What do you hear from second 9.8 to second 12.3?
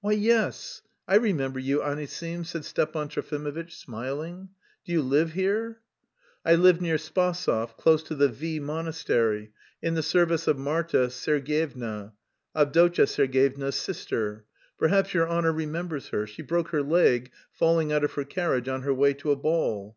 in the service of Marta Sergyevna,